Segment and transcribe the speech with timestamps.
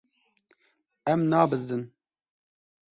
[1.13, 1.83] Em nabizdin.